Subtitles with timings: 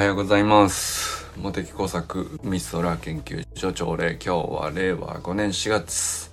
[0.00, 1.30] はようございます。
[1.36, 6.30] 茂木工作ミストラ研究所長令今日は令和5年4月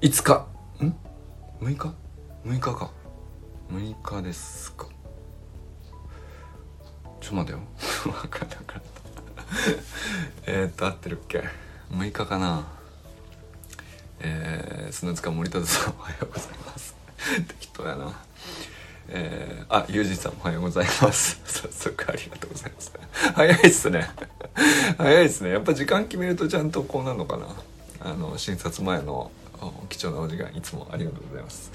[0.00, 0.48] 5日。
[0.84, 0.96] ん
[1.64, 1.94] ？6日
[2.44, 2.90] ？6日か。
[3.70, 4.88] 6日ですか。
[7.20, 7.60] ちょっと待てよ。
[8.02, 10.50] 分かった分かった。
[10.50, 11.44] えっと合ってるっけ
[11.92, 12.66] ？6日かな。
[14.18, 16.96] えー、砂塚森田さんおはようございます。
[17.46, 18.25] 適当やな。
[19.08, 21.40] えー、あ、ゆうじさんおはようございます。
[21.46, 22.92] 早速ありがとうございます。
[23.34, 24.10] 早いっすね。
[24.98, 25.50] 早いっすね。
[25.50, 27.46] やっぱ時間決めるとちゃんとこうなるのかな。
[28.00, 29.30] あの、診察前の
[29.88, 31.70] 貴重なお時間いつもありがとうございます。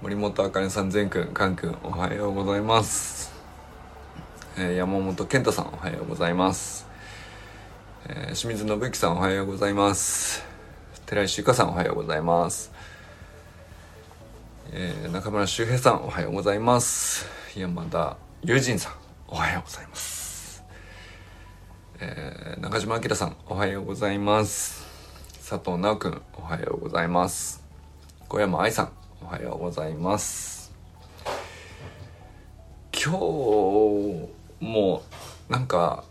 [0.00, 3.32] 森本あかねさん、善くん、かんくん、おはようございます。
[4.56, 6.86] えー、山本健太さん、おはようございます。
[8.08, 10.44] えー、清水信之さん、おはようございます。
[11.06, 12.71] 寺石ゆかさん、おはようございます。
[14.74, 17.26] えー、中村修平さんおはようございます。
[17.54, 18.94] 山田友人さん
[19.28, 20.64] おはようございます、
[22.00, 24.86] えー、中島明さんおはようございます。
[25.46, 27.62] 佐藤直くんおはようございます。
[28.30, 30.72] 小山愛さんおはようございます。
[32.94, 34.28] 今日
[34.58, 35.02] も
[35.50, 36.02] なんか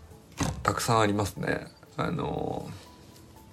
[0.62, 1.66] たくさんありますね。
[1.96, 2.70] あの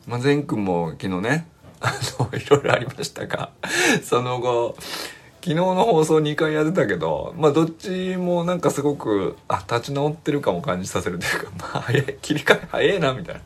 [0.06, 1.48] まあ、善くんも昨日ね
[1.82, 3.52] あの、いろいろありましたが、
[4.04, 4.76] その後、
[5.42, 13.42] 昨日の放送2回やってたけど、まあどっちもなんかすごく、あ、立ち直ってるかも感じさせるというか、 まあ早い、切り替え早いな、みたいな。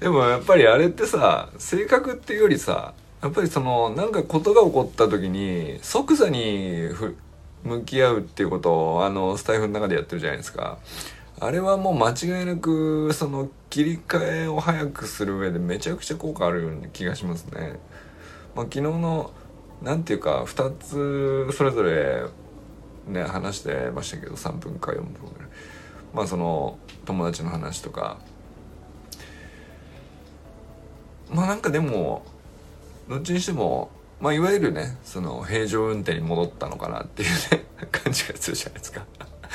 [0.00, 6.90] でもやっぱりあれってさ、性格っていうよりさ、やっぱりその、なんかことが起こった時に、即座に
[7.64, 10.78] 向き合うっていうことを、あの、スタイフの中でやってるじゃないですか。
[11.38, 17.78] あれはもう間違いなくその切り替えを早くする上でめちゃくちゃ効果あるような気がしますね。
[18.54, 19.30] まあ、昨日の
[19.82, 22.24] なんていうか2つそれぞれ
[23.06, 25.48] ね話してましたけど3分か4分ぐらい
[26.14, 28.18] まあその友達の話とか
[31.30, 32.24] まあなんかでも
[33.10, 39.04] どっちにしてもまあいわゆるねその平常運転に戻ったのかなっていうね感じがするじゃないですか。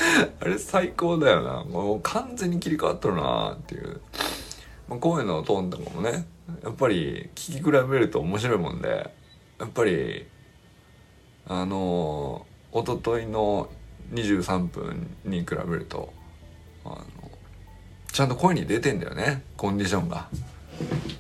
[0.40, 1.64] あれ最高だよな。
[1.64, 4.02] もう完全に切り替わっとるなっていう。
[4.90, 6.26] まあ、声のトーンとかもね、
[6.64, 9.12] やっぱり聞き比べると面白いもんで、
[9.60, 10.26] やっぱり、
[11.48, 13.70] あのー、おとといの
[14.14, 16.12] 23分に比べると、
[16.84, 17.06] あの、
[18.12, 20.28] ちゃんと声に出てんだよね、コンディションが。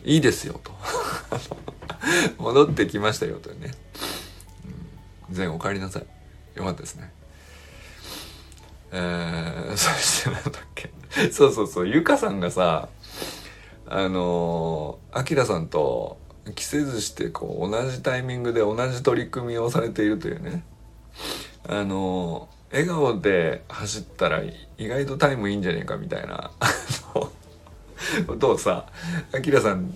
[0.03, 0.71] いいですよ、と。
[2.39, 3.71] 戻ってきましたよ、というね。
[5.29, 6.05] うん、全お帰りなさい。
[6.55, 7.13] よかったですね。
[8.91, 10.91] えー、 そしてなんだっけ。
[11.31, 11.87] そうそうそう。
[11.87, 12.89] ゆかさんがさ
[13.87, 16.17] あのあきらさんと
[16.55, 20.63] 着せずしてこう同じタイミングで同じ取り組みをされているというね。
[21.67, 24.41] あの笑顔で走ったら
[24.77, 26.51] 意外とタイムいいんじゃねえかみたいな。
[28.27, 28.87] ことをさ
[29.31, 29.93] あきらさん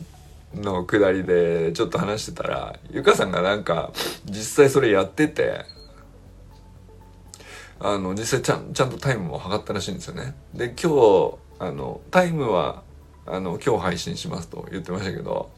[0.53, 3.91] のくだりでちょっと話してたらゆかさんがなんか
[4.25, 5.65] 実際それやってて
[7.79, 10.35] あの実際ちゃんちゃんとタイムも測ったらしいんですよね。
[10.53, 12.83] で今日あのタイムは
[13.25, 15.51] あの今日配信しますと言ってましたけど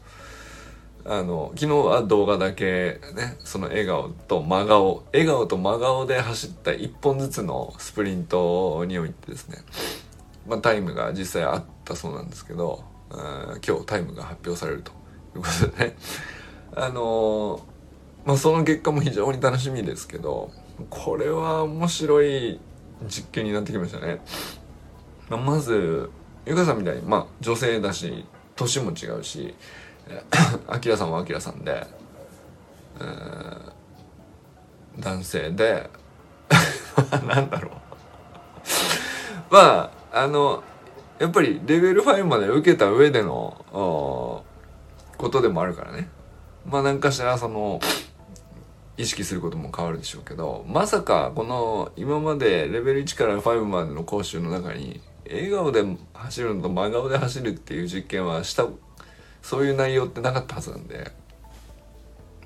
[1.04, 9.58] あの昨日は動画だけねその笑顔と真顔笑顔と真顔で走った1本ずつのスプリントにおいてですね、
[10.46, 14.92] まあ、タイムが実際あったそうなんですけど今日タイムが発表されると
[15.36, 15.96] いうことでね
[16.74, 17.60] あの
[18.24, 20.50] まあその結果も非常に楽しみですけど
[20.90, 22.60] これは面白い
[23.06, 24.20] 実験になってきましたね。
[25.28, 26.10] まあ、まず、
[26.46, 28.24] ゆかさんみたいに、まあ、女性だし、
[28.56, 29.54] 年も違うし、
[30.66, 31.86] あきらさんはあきらさんで、
[33.00, 33.72] えー、
[35.00, 35.90] 男性で、
[37.26, 37.72] なんだろう
[39.50, 40.62] まあ、あの、
[41.18, 44.44] やっぱりレベル5まで受けた上での、
[45.16, 46.08] ことでもあるからね。
[46.64, 47.80] まあ、何かしらその、
[48.98, 55.00] 意識することも変わるでしょうけどまさかこの今までレベル1から5までの講習の中に
[55.30, 58.66] 笑顔で走るのと真顔で走るっていう実験はした
[59.40, 61.12] そういう内容ってなかったはずなんで、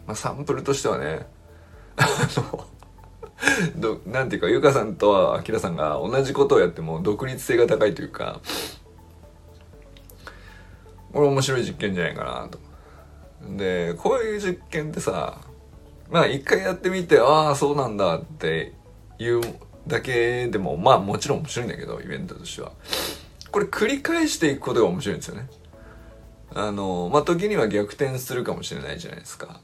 [0.06, 1.26] まあ、サンプルとしてはね
[1.96, 2.06] あ
[2.52, 2.66] の
[3.76, 8.40] どなんていうかゆかさんとあきらさんが同じことをやっても独立性が高いというか
[11.12, 12.58] これ面白い実験じゃないかなと。
[13.56, 15.40] でこういう実験ってさ
[16.12, 18.74] まあ一回やってみて、ああ、そうなんだって
[19.18, 19.40] いう
[19.88, 22.72] だけでも、まあもちろん面白いんだけど、イベントとしては。
[23.50, 25.48] これ繰り返していくことが面白いんですよね。
[26.54, 29.60] あの、まあ時には逆転するかもしれないじゃないですか。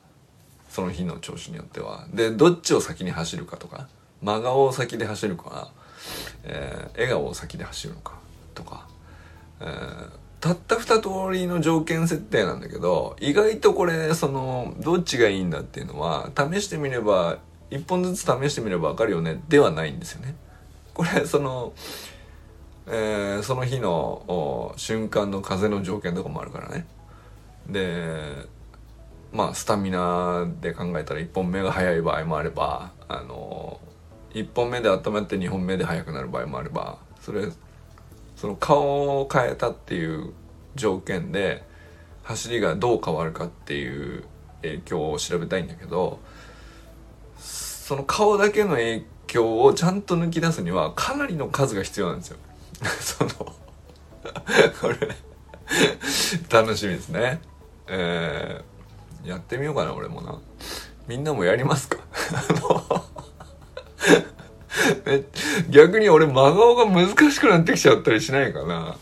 [0.71, 2.07] その日の調子によっては。
[2.15, 3.89] で、どっちを先に走るかとか、
[4.23, 5.71] 真顔を先で走るか、
[6.45, 8.15] えー、笑顔を先で走るのか
[8.55, 8.87] とか、
[9.61, 10.11] えー、
[10.41, 11.01] たった2
[11.33, 17.39] 通りの条件設定なんだけど意外とこれそのどっちがいいんだっていうのは試してみれば
[17.71, 20.35] 1本ずつ試してみれば分かるよねではないんですよね。
[20.95, 21.73] これその
[22.91, 26.87] えー、その日の瞬間の風の条件とかもあるからね
[27.69, 28.47] で
[29.31, 33.79] まあスタミナで考えたら1本目が速い場合もあればあの
[34.33, 37.49] 1本目で温まって2本目で速くなる場合もあればそれ
[38.39, 40.33] その顔を変えたっていう
[40.77, 41.65] 条件で
[42.23, 44.23] 走りがどう変わるかっていう
[44.63, 46.21] 影響を調べたいんだけど
[47.37, 52.37] その顔だけの影響をちゃんと抜き出すにはかなりの数が必要なんですよ。
[53.01, 53.55] そのこ
[54.89, 54.95] れ
[56.49, 57.41] 楽しみですね。
[57.89, 60.39] えー、やってみようかな俺もな。
[61.09, 61.99] みんなもやりますか？
[65.71, 68.97] 逆に俺真顔が難しくなってきちゃったりしないかな。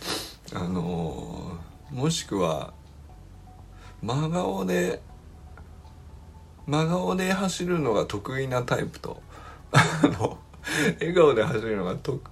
[0.55, 2.73] あのー、もしくは
[4.03, 5.01] 真顔で
[6.67, 9.23] 真顔で走るのが得意なタイプと。
[9.73, 10.39] あの
[11.01, 12.23] 笑顔で走るのが得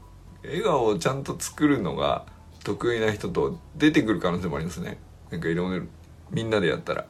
[0.45, 2.25] 笑顔をちゃんと作るのが
[2.63, 4.99] 得意な人と出てくる可能性もありますね。
[5.31, 5.87] なんかいろいろ
[6.31, 7.07] みんなでやったら。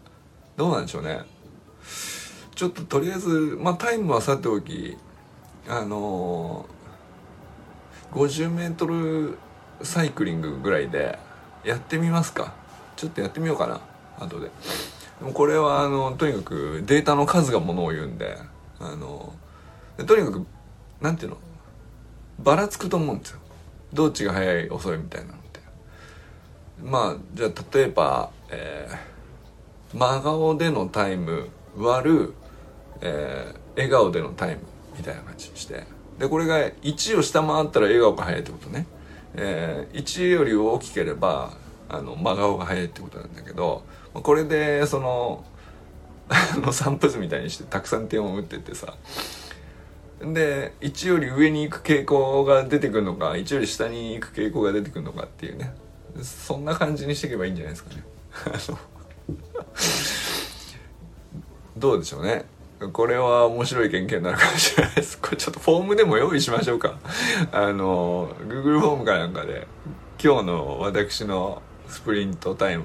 [0.56, 1.20] どうなんでしょうね。
[2.54, 4.96] ちょっととりあえずまあタイムはさておき
[5.68, 9.36] あのー、50m
[9.82, 11.18] サイクリングぐらいで
[11.64, 12.54] やってみますか。
[12.96, 13.80] ちょっとやってみようかな。
[14.18, 14.50] 後で。
[15.20, 18.36] でもこれはあのとにかくデータの数がものを言うんで
[18.78, 19.32] あの
[20.06, 20.46] とにかく
[21.00, 21.38] なんていうの？
[22.40, 23.40] ばらつくと思うんですよ。
[23.92, 25.60] どっちが早い遅いみたいなのって。
[26.82, 32.34] まあじゃあ例えば、えー、真顔でのタイム割る、
[33.00, 34.60] えー、笑顔でのタイム。
[34.96, 35.84] みたいな感じにして。
[36.18, 38.86] でこれが1を下回ったら笑顔が早いってことね、
[39.34, 41.52] えー、1より大きければ
[41.88, 45.44] あの真顔が早いってことなんだけどこれでその
[46.60, 48.94] の散歩図みたいにしてたくさん点を打ってってさ。
[50.20, 55.74] で1より上に行く傾向が出てくるのか1より下に行く傾向が出てくるのかっていうね。
[56.22, 58.04] そんな感じにしていけばいいんじゃないですかね。
[61.76, 62.44] どうでしょうね。
[62.92, 65.18] これは面白い研究になるかもしれないです。
[65.18, 66.98] これちょっとフォームでも用意しましょうか。
[67.52, 69.66] あの Google フォームかなんかで
[70.22, 72.84] 今日の私のスプリントタイム。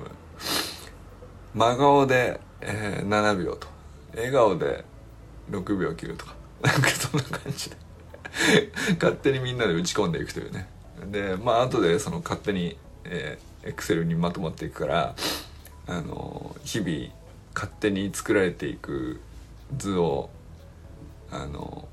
[1.56, 3.68] 真顔で、えー、7秒と。
[4.16, 4.86] 笑顔で
[5.52, 6.36] 6秒切るとか。
[6.62, 7.78] なんかそんな感じで。
[9.02, 10.70] 勝手にみんなで打ち込んでいくというね。
[11.08, 15.16] でまあ後でその勝手にえー、Excel にまとまっていくから
[15.88, 17.14] あの日々
[17.54, 19.20] 勝手に作られていく
[19.78, 20.30] 図を
[21.32, 21.88] あの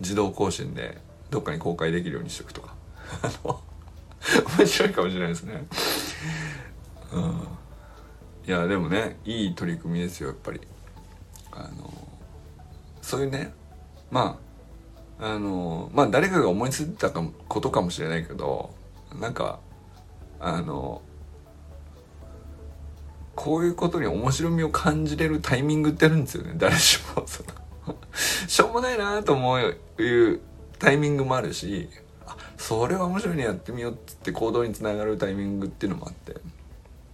[0.00, 0.98] 自動更新で
[1.30, 2.74] どっかに公開できるようにしとくとか。
[4.58, 5.66] 面白いかもしれないですね。
[7.12, 7.48] うん。
[8.46, 10.60] いやでもねいい取り組みですよやっぱり。
[11.52, 11.90] あの
[13.00, 13.52] そういうね
[14.10, 14.38] ま
[15.18, 18.74] ああのまあ誰かが思いついたことかもしれないけど
[19.18, 19.60] なんか
[20.38, 21.00] あの
[23.36, 26.54] こういうことに面白みを感じれるタイミングってあるんですよね。
[26.56, 27.22] 誰しも。
[27.26, 27.50] その
[28.48, 30.40] しょうもないなと思ういう
[30.78, 31.88] タイミングもあるし
[32.26, 36.40] あそれは面白いねやってみようっつって行動につながるタイミングっていうのもあって。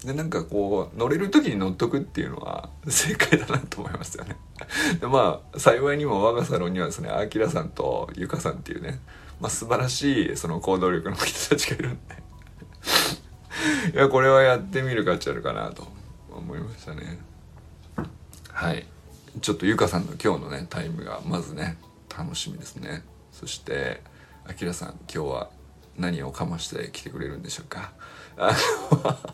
[0.04, 4.36] でなんかこう乗れる時に乗っとくっていうのは 正解だなと思いますよね。
[5.00, 8.98] でまあ幸いにも我がサロンにはですねあきらさんとゆかさんっていうね、
[9.40, 12.22] まあ、素晴らしいその行動力の人たちがいるんで。
[13.94, 15.86] いやこれはやってみる価値あるかなと。
[16.36, 17.18] 思いましたね。
[18.50, 18.86] はい。
[19.40, 21.78] ちょっとゆかさんの今日のねタイムがまずね
[22.16, 23.02] 楽しみですね。
[23.32, 24.02] そして
[24.46, 25.50] あきらさん今日は
[25.96, 27.92] 何をかまして来てくれるんでしょうか？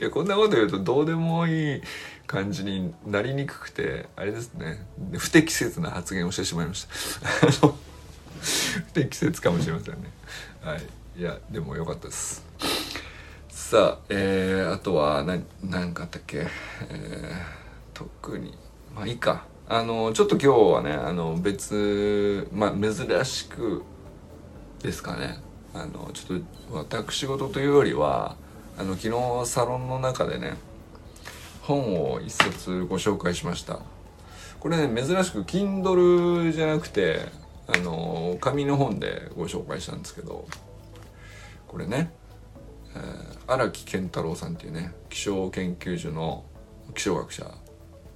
[0.00, 1.82] いやこんなこと言うとどうでもいい
[2.26, 4.86] 感じになりにくくてあれですね。
[5.18, 7.68] 不適切な発言をしてしまいました。
[8.40, 10.10] 不適切かもしれませんね。
[10.62, 10.82] はい。
[11.18, 12.44] いやでも良かったです。
[13.70, 16.48] さあえー、あとは何何かあったっけ、えー、
[17.94, 18.58] 特に
[18.96, 19.46] まあいいか。
[19.68, 23.84] あのちょっと今日はねあの別まあ珍しく
[24.82, 25.38] ですかね。
[25.72, 28.34] あのちょっと私事というよりは
[28.76, 30.54] あの昨日サロンの中でね
[31.62, 33.78] 本を一冊ご紹介しました。
[34.58, 37.20] これね珍しく Kindle じゃなくて
[37.68, 40.48] あの紙の本でご紹介したんですけど
[41.68, 42.10] これね
[43.46, 46.44] 荒、えー、木健太郎さんっていうね気象研究所の
[46.94, 47.46] 気象学者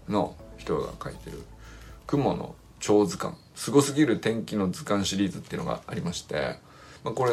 [0.08, 1.42] の人が書いてる
[2.06, 3.36] 「雲の超図鑑。
[3.54, 6.58] すごすぎる天気の図鑑シリーズっていうのがありまして、
[7.04, 7.32] まあ、これ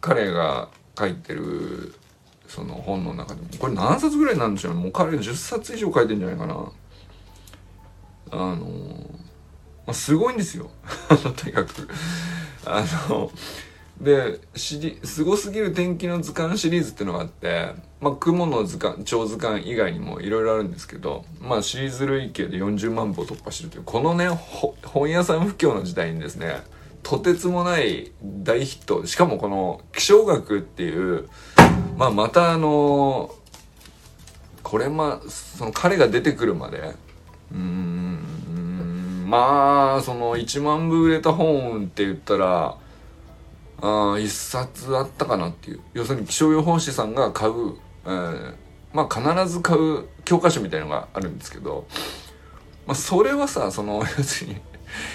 [0.00, 1.94] 彼が書いてる
[2.48, 4.80] その本の中でもこれ何冊ぐらいなんでしょうね。
[4.80, 6.54] もう彼10冊以上書いてんじゃないかな。
[8.30, 8.66] あの
[9.86, 10.70] まあ、すごいんですよ。
[11.08, 11.88] とにかく
[12.64, 13.30] あの
[14.00, 26.62] で、すごすぎる天気の図鑑シリーズっていうのがあって、まあ、雲の図鑑、超図鑑以外にもいろいろあるんですけど、まあ、シリーズ累計で40万部を突破してるという、このね、本屋さん不況の時代にですね、
[27.02, 31.28] とてつもない大ヒット、しかもこの気象学っていう、
[31.96, 33.34] まあ、またあの、
[34.62, 36.94] これまあ、その彼が出てくるまで、
[37.52, 42.76] うーん、まあ、その1万部売れた本って言ったら、
[43.82, 45.80] あ一冊あったかなっていう。
[45.94, 47.74] 要するに気象予報士さんが買う、
[48.06, 48.54] えー、
[48.92, 51.86] まあ必ず買う教科書みたいのがあるんですけど、
[52.86, 54.60] まあ、それはさその 要するに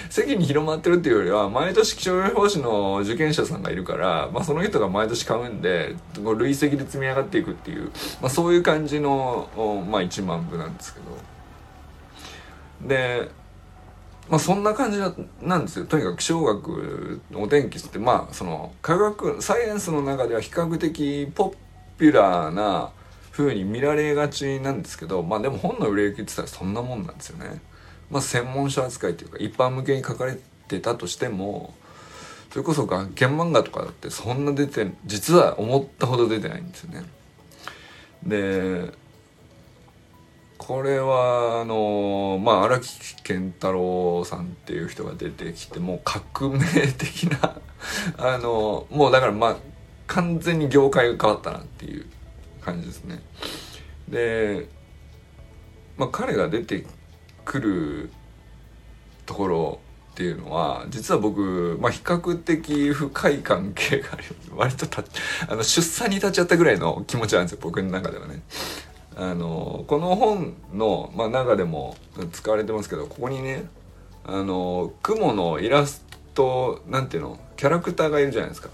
[0.09, 7.89] 世間に広まってるっていうよりは毎年気象予報士の受験者さんがいるから、まあ、その人が毎年買うんで累積で積み上がっていくっていう、
[8.21, 9.49] まあ、そういう感じの、
[9.89, 11.05] まあ、1万部なんですけど。
[12.87, 13.29] で
[14.31, 14.99] まあそんな感じ
[15.45, 21.53] なんですよとにかく気象学お天気ってまあその科学サイエンスの中では比較的ポ
[21.97, 22.91] ピュラーな
[23.31, 27.61] 風に見られがちなんですけどまあでも本の売れ行きって言ったらそんなもんなんですよね。
[28.09, 30.37] まあ専門書扱いというか一般向けに書かれ
[30.69, 31.73] てたとしても
[32.51, 37.03] それこそ学研漫画とかだってそんな出て実は思ったほど出てないんですよね。
[38.23, 38.93] で
[40.61, 46.59] これはあのまあ荒木健太郎さんっていう人が出てきてもう革命
[46.95, 47.57] 的な
[48.19, 49.55] あのもうだからまあ
[50.05, 52.05] 完全に業界が変わったなっていう
[52.61, 53.23] 感じですね。
[54.07, 54.69] で、
[55.97, 56.85] まあ、彼が出て
[57.43, 58.11] くる
[59.25, 59.79] ところ
[60.11, 64.23] っていうのは実は僕、まあ、比較的深い関係がある
[64.55, 65.03] 割とた
[65.47, 68.43] あの出産に立ち会ったぐらいの気持ちなんですよ僕の中ではね。
[69.21, 71.95] あのこの本の、まあ、中でも
[72.31, 73.65] 使われてますけどここにね
[74.25, 78.69] あの雲のイラストなんていうのキャラクターがいるじゃないですか。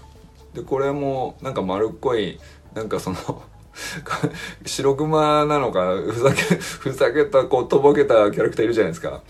[0.54, 2.40] でこれもなんか丸っこい
[2.72, 3.18] なんかその
[4.64, 9.20] 白熊なのかふざけふざけたこうとぼけたキャラクターいるじゃないですか。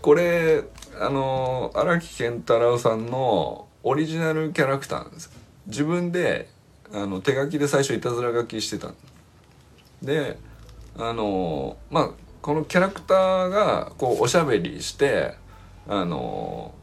[0.00, 0.64] これ
[0.98, 5.30] あの荒木健太郎さんのオリジナルキャラクターなんです
[5.66, 6.48] 自分で
[6.94, 9.17] あの手書きで最初いたずら書きしてたんです
[10.02, 10.38] で
[10.96, 12.10] あのまあ
[12.42, 15.34] このキャラクターがこうおしゃべりして
[15.88, 16.74] あの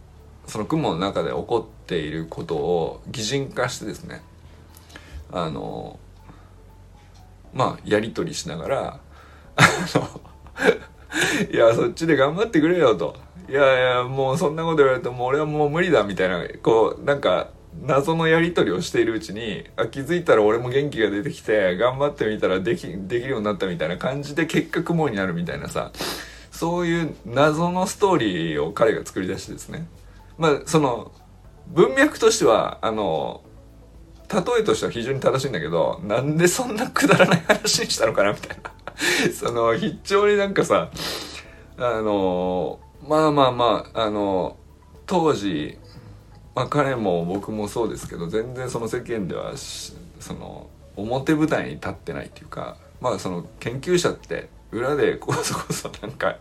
[0.48, 4.22] その雲の中で起こっていることを擬人化してですね
[5.32, 6.00] あの
[7.54, 9.00] まあやり取りしながら
[11.52, 13.16] いやそっちで頑張ってくれよと。
[13.48, 17.50] いやいやもうそんなこと言われても俺はもう無理だみたいなこうなんか
[17.82, 25.92] 謎のやり取りをしているうちにあ気づいたら俺も元気が出てきて頑張ってみたらできできるようになったみたいな感じで結果雲になるみたいなさ
[26.52, 29.88] そういう謎のストーリーを彼が作り出してですね。
[30.38, 31.12] まあその
[31.68, 33.44] 文脈としてはあの
[34.34, 38.72] 例えとしては非常に正しいんだけどなんでそんなくだらない話にしたのかなみたいな。
[39.34, 40.90] その非常になんかさ
[41.78, 44.58] あのまあまあまああの
[45.06, 45.78] 当時
[46.56, 56.38] まあ、彼も僕もそうですけど全然その世間ではその表舞台に立ってないっていうかまあその研究者って裏でこそこそなんか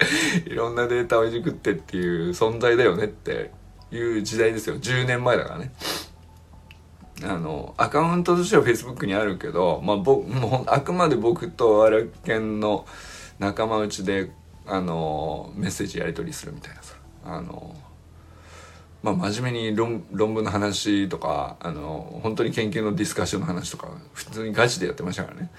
[0.47, 3.51] いろんなデータをいじくってっていう存在だよねって
[3.91, 5.73] いう時代ですよ10年前だからね。
[7.23, 12.87] あのアカウントとしては Facebook にあるけど、まあ、僕もうあくまで僕と荒研の
[13.39, 14.33] 仲間内で
[14.67, 17.77] あのメッセージやり取りするみたいなさあの
[19.05, 25.51] まあ、真面目に論文の話とかあの本当に研究のディスカッションの話とか普通にガチでやってましたからね、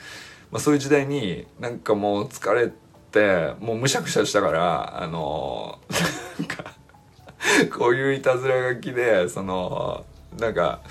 [0.51, 2.71] まあ、そういう時代になんかもう疲れ
[3.11, 5.77] てもうむしゃくしゃしたからあの
[6.39, 6.73] なんか
[7.77, 10.05] こういういたずら書きでその
[10.39, 10.81] なんか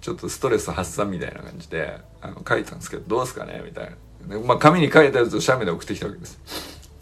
[0.00, 3.62] ちょっとストレス発散みたいな感じであの書いたんですけどどうですかね？
[3.64, 3.90] みたい
[4.28, 6.40] な、まあ、紙に書いたやつを写メで送ってきたわけです。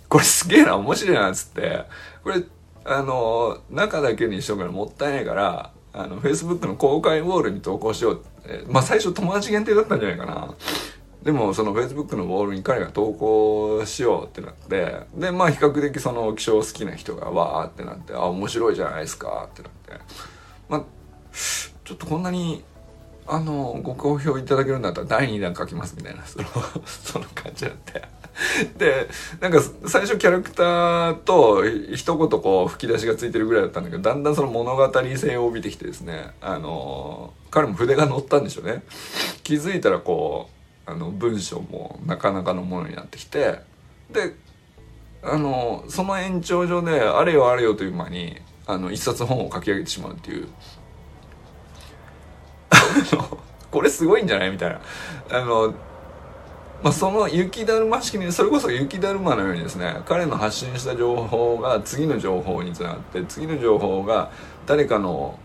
[0.09, 1.85] これすげえな面白いなっつって。
[2.23, 2.42] これ
[2.88, 8.64] あの中だけにしとくのもったいないからあの Facebook の公開ウォールに投稿しようって。
[8.69, 10.55] まあ最初友達限定だったんじゃないかな。
[11.23, 15.00] でもその Facebook のウォールに彼が投稿しようってなって。
[15.16, 19.49] でまあ比較的その気象好きな人がわーってなってあ面白いじゃないですか。
[19.50, 20.05] ってなって。
[20.69, 20.83] まあ
[21.33, 22.62] ちょっとこんなに
[23.26, 26.45] あのご好評いただけるんだったら第2弾書きますみたいなその
[26.87, 28.15] その感じだって。
[28.76, 29.09] で
[29.40, 31.64] なんか最初キャラクターと
[31.95, 38.83] 一言こう吹き出しがついてるぐらいだったんだけどだんだんその物語性を帯びてきてですねあの彼も筆が乗ったんでしょうね。
[39.43, 40.50] 気づいたらこ
[40.87, 43.61] うあの文章もなかなかのものになってきて
[44.11, 44.35] で
[45.23, 50.49] あのその延長上であれよあれよという間にあの一冊本を書き上げてしまうっていう。
[53.71, 54.81] これすごいんじゃないみたいな。
[55.31, 55.75] あの
[56.87, 64.31] まあ、その雪だるま式にそれこそ雪だるまのようにですね彼の発信した情報が次の情報につながって次の情報が
[64.66, 65.37] 誰かの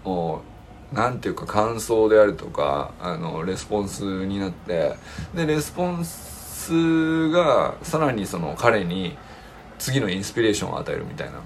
[0.93, 4.93] 何ていうか感想であるとかあのレスポンスになって
[5.33, 9.17] でレスポンスがさらにその彼に
[9.79, 11.39] 次のインスピレーションを与えるみたいな、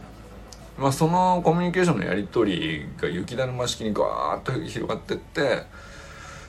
[0.78, 5.64] まあ、そのコミュニケーションのやり取りが雪だるま式にガーッと広がってって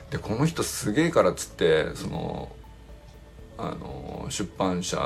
[0.09, 2.49] でこの人すげえからっつってその
[3.57, 4.97] あの出版社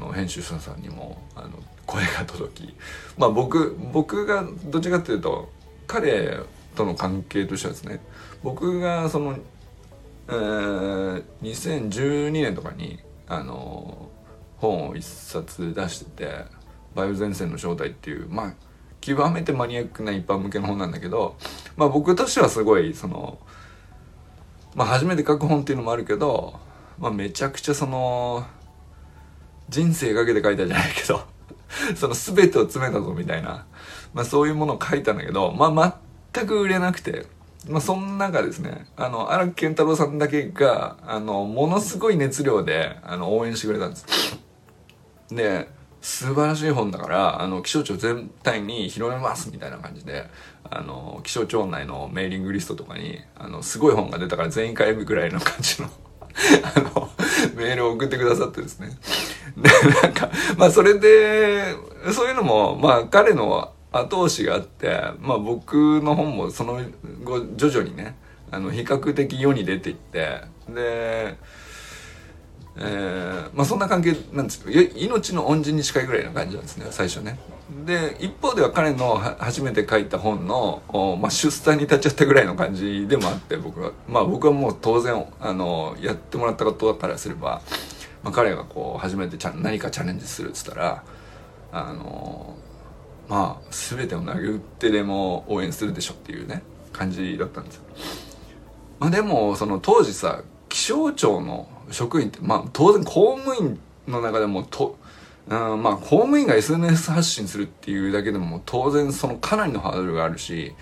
[0.00, 1.50] の編集者さんにもあの
[1.86, 2.74] 声が届き
[3.16, 5.50] まあ僕僕がどっちかっていうと
[5.86, 6.38] 彼
[6.74, 8.00] との関係としてはですね
[8.42, 9.36] 僕がその、
[10.28, 14.08] えー、2012年とかにあの
[14.58, 16.44] 本を一冊出してて
[16.96, 18.54] 「梅雨前線の正体」っていうまあ
[19.00, 21.36] 極めてマニアックな一般向けの本なんだけど
[21.76, 23.38] まあ僕としてはすごいその
[24.74, 26.60] まあ初めて書く本っていうのもあるけど
[27.00, 28.46] まあ、めちゃくちゃその
[29.70, 31.22] 人生かけて書いたじゃないけど
[31.96, 33.64] その全てを詰めたぞみたいな、
[34.12, 35.98] まあ、そういうものを書いたんだけど、まあ、
[36.32, 37.26] 全く売れなくて、
[37.68, 44.06] まあ、そん中ですねあの荒木健太郎さんだけがあのものすごい熱量であの応援してくれたんです。
[45.30, 45.68] で
[46.02, 50.28] 素晴らしい本だからあの気象庁全体に広めますみたいな感じで
[50.64, 55.90] あの気象庁内のメーリングリストとかにあのすごい本が出たから全員買えるぐらいの感じの
[56.74, 57.10] あの、
[57.54, 58.90] メールを送ってくださってですね。
[59.56, 59.68] で、
[60.02, 61.74] なんか、まあそれで、
[62.12, 66.80] そういうのも、まあ彼の後押しがあって、まあ僕の本もその
[67.24, 68.16] 後、徐々にね、
[68.50, 71.36] あの、比較的世に出ていって、で、
[72.82, 77.38] えー、まあそんな関係なんですよ命の恩人に近いぐらいな感じなんですね最初ね
[77.84, 80.82] で一方では彼の初めて書いた本の、
[81.20, 87.60] まあ、出産に立っちゃったぐらいの感じでもあって僕はまあ僕はもう当然あのやってもらったことからすれば、
[88.22, 91.04] まあ、彼がこう初めてちゃ何かチャレンジするっつったら
[91.72, 92.56] あの
[93.28, 96.62] まあ全てを投げ打ってでも応援するでしょっていうね
[96.92, 97.82] 感じだったんですよ。
[98.98, 104.98] まあ、でもその当時さ気象庁の職員ってまあ当然公務員の中でもと
[105.48, 110.74] うん、まあ公務員が SNS 発信するっていうだけでも当然そのかなりのハードルがあるし、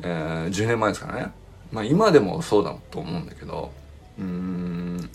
[0.00, 1.32] えー、10年前ですからね。
[1.72, 3.70] まあ今でもそうだと思うんだけど
[4.18, 5.10] うん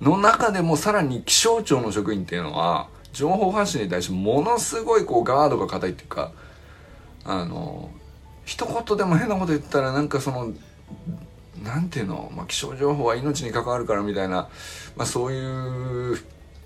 [0.00, 6.32] の中でもさらに気象庁の職員っていうのは情報発信に対してものすごいこうガードが硬いっていうか
[7.24, 7.90] あの
[8.44, 10.52] 一言でも変なこと言ったらなんかその
[11.64, 14.48] なんていうの、まあ、気象情報は命に関わるからみたいな、
[14.96, 16.18] まあ、そういう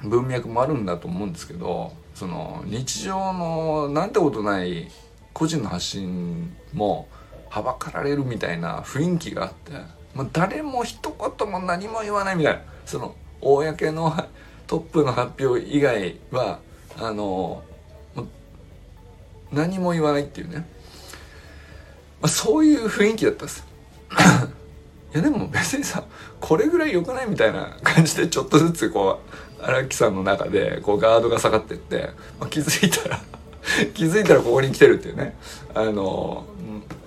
[0.03, 4.89] 文脈もあるんだと思うんですけどその日常のなんてことない
[5.33, 7.09] 個人の発信も
[7.49, 9.73] はばかられるみたいな雰囲気があって、
[10.15, 10.99] まあ、誰も一
[11.39, 14.13] 言も何も言わないみたいなその公の
[14.67, 16.59] トップの発表以外は
[16.99, 17.63] あの
[19.53, 20.67] 何も言わないっていうね、
[22.21, 23.65] まあ、そういう雰囲気だったんです。
[25.15, 26.05] いやでも別にさ
[26.41, 29.21] これぐらい良くないみたいな感じでちょっとずつこ
[29.61, 33.21] う荒木さんの中でこうガードが下がってって、まあ、気づいたら
[33.95, 35.37] 気づいたらここに来てるっていうね。
[35.75, 36.45] あの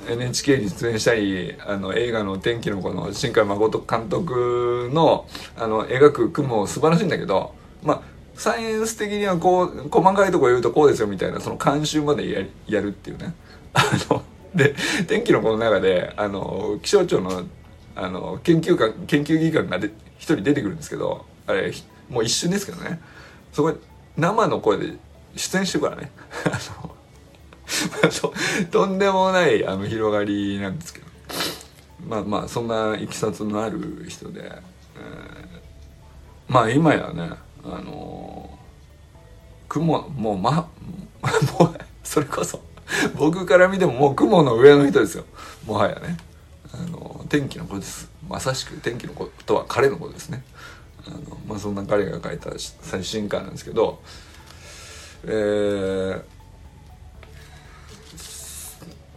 [0.10, 8.02] NHK に出演したりあの映画の「天気の子」の新海誠監督のあの描く雲素晴らしいんだけどまあ
[8.34, 13.36] サイエンス的にはこう細かいとこ言うとこうですよみたいなその監修までややるっていうね。
[13.74, 14.24] あの
[14.56, 14.76] で
[15.08, 17.44] 天気の子の中であの気象庁の
[18.02, 21.72] あの研究官研究技官が一人出てくるんですけどあれ
[22.10, 23.00] もう一瞬ですけどね。
[23.54, 23.74] そこ
[24.18, 24.98] 生の声で
[25.36, 26.12] 出演してるからね。
[28.72, 31.12] とんでもないあの広がりなんですけど。
[32.08, 34.54] まあまあそんないきさつのある人で、えー、
[36.48, 37.30] まあ今やね
[37.64, 38.50] あの
[39.70, 40.52] 雲もうま
[41.60, 42.60] もうそれこそ
[43.16, 45.26] 僕から見てももう雲の上の人ですよ。
[45.66, 46.18] もはやね。
[46.74, 48.10] あの天気の子です。
[48.28, 50.44] まさしく天気の子とは彼の子ですね。
[51.06, 54.02] あの、まあ、そんな彼が書いた最新刊なんですけど
[55.24, 56.24] えー、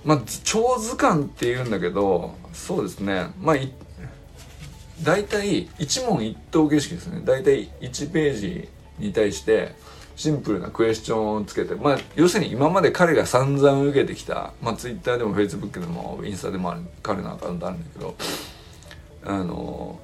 [0.05, 3.29] まあ長図鑑っていうんだけどそうですね。
[3.41, 3.57] まあ
[5.03, 7.23] 大体一問一答形式ですね。
[7.25, 9.75] 大体1ページに対して
[10.17, 18.15] シンプルなクエスチョンをつけてまあ要するに今まで彼が散々受けてきたまあ Twitter でも Facebook でもインスタでもある彼のアカウントあるんだけど
[19.25, 19.99] あの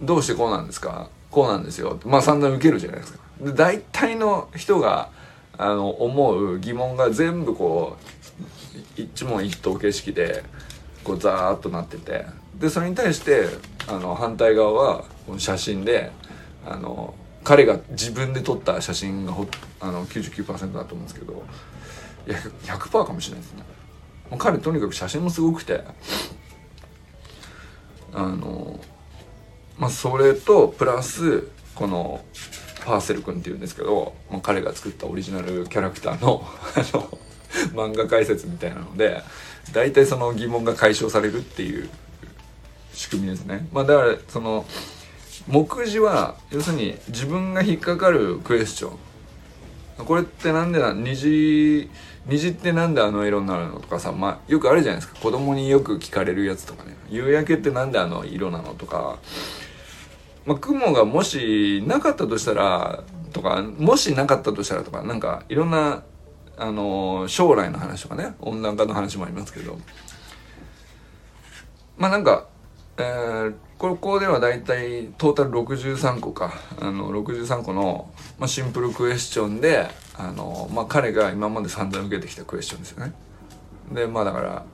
[0.00, 1.10] どうしてこうなんですか？
[1.30, 1.98] こうなんですよ。
[2.04, 3.18] まあ散々受けるじゃないですか。
[3.40, 5.10] で大体の人が
[5.56, 7.96] あの思う疑問が全部こ
[8.96, 10.44] う一問一答形式で
[11.04, 12.26] こうザーッとなってて。
[12.58, 13.46] でそれに対して
[13.86, 15.04] あの反対側は
[15.36, 16.10] 写真で
[16.66, 17.14] あの
[17.48, 19.46] 彼が自分で撮った写真がほ
[19.80, 21.42] あの99%だと思うんですけど
[22.26, 22.38] いや
[22.76, 23.62] 100%かもしれないですね
[24.30, 25.82] もう彼とにかく写真もすごくて
[28.12, 28.78] あの
[29.78, 32.20] まあそれとプラスこの
[32.84, 37.18] パーセル君っていうんですけど、まあ、彼が作ったオリジナルキャラクターのあの
[37.72, 39.22] 漫画解説みたいなので
[39.72, 41.88] 大体その疑問が解消されるっていう
[42.92, 43.66] 仕組みですね。
[43.72, 44.66] まあ、だからその
[45.48, 48.98] 目次は要するに自分が引っかかるクエスチョン。
[50.04, 51.90] これってなんでな虹
[52.26, 55.18] 虹ってなんであの色になるのとかさ、まあ、よくあるじゃないですか。
[55.18, 56.94] 子供によく聞かれるやつとかね。
[57.08, 59.18] 夕焼けってなんであの色なのとか、
[60.44, 66.02] まあ、雲がもしなかったとしたらとかもしなかったとしたらとかなんかいろんな
[66.58, 68.34] あの将来の話とかね。
[68.40, 69.78] 温暖化の話もありますけど。
[71.96, 72.46] まあなんか、
[72.98, 83.12] え、ここではだいたいトータル63個かあの63個の、まあ、シンプルクエスチョンであの、まあ、彼が今まで散々受けてきたクエスチョンですよね。
[83.92, 84.64] でまあだから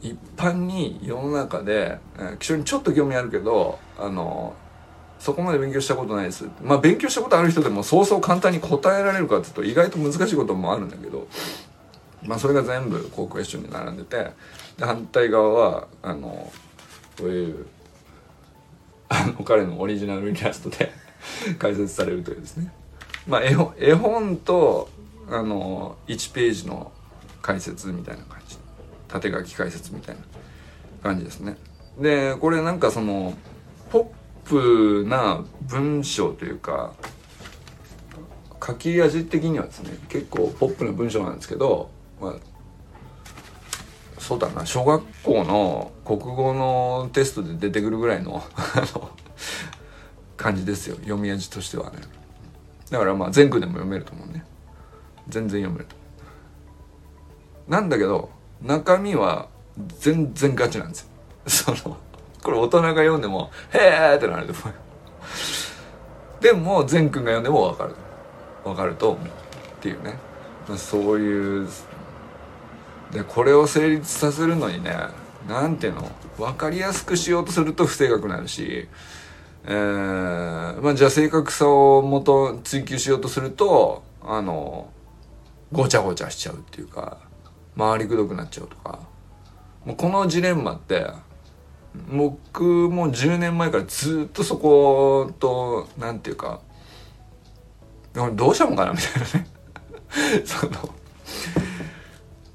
[0.00, 4.54] 一般に世の中で、えー、気象にちょっと興味あるけどあの
[5.18, 6.46] そこまで勉強したことないです。
[6.62, 11.26] まあ勉強したことある人でもそうそう簡単に答えられるかっていうと意外と難しいこともあるんだけど、
[12.22, 14.32] まあそれが全部こうクエスチョンに並んでて、
[14.76, 16.52] で反対側は、あの、
[17.18, 17.66] こういう、
[19.08, 20.92] あの彼のオリジナルイラストで
[21.58, 22.72] 解説されるというですね。
[23.26, 24.88] まあ絵本絵本と、
[25.30, 26.92] あの、1ページの
[27.42, 28.56] 解説みたいな感じ。
[29.08, 30.22] 縦書き解説みたいな
[31.02, 31.56] 感じですね。
[31.98, 33.34] で、これなんかその、
[33.90, 34.12] ポ
[34.44, 36.94] ップな文章というか
[38.64, 42.34] 書き味的にはですね結構ポップな文章なんですけど、まあ、
[44.24, 48.42] そうだな小学校の国語のテストで出てくるぐらいの
[50.36, 51.98] 感じですよ読み味としてはね
[52.90, 54.44] だからまあ全句でも読めると思うね
[55.28, 55.96] 全然読めると
[57.68, 58.30] なんだけど
[58.62, 59.48] 中身は
[59.98, 61.96] 全然ガチなんですよ その
[62.44, 66.42] これ大人が読んでも、へーってなると思う。
[66.42, 67.94] でも、善くんが読んでもわかる。
[68.64, 69.26] わかると思う。
[69.26, 69.30] っ
[69.80, 70.18] ていうね。
[70.76, 71.68] そういう、
[73.14, 74.92] で、これを成立させるのにね、
[75.48, 78.88] なんていうの、わかりやすくしようとすると不正確になるし、
[79.66, 84.90] えー、まあじゃあ正確さをもと追求しようとすると、あの、
[85.70, 87.18] ごちゃごちゃしちゃうっていうか、
[87.78, 88.98] 回りくどくなっちゃうとか、
[89.84, 91.06] もうこのジレンマって、
[92.10, 96.60] 僕も10年前からずっとそこと何て言うか
[98.34, 99.46] どうしたもんかなみたいなね。
[100.44, 100.72] その